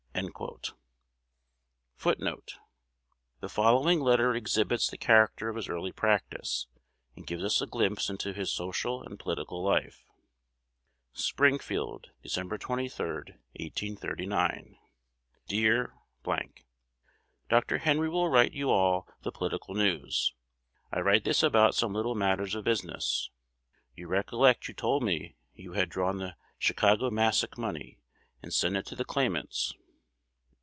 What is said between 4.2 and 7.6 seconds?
exhibits the character of his early practice, and gives us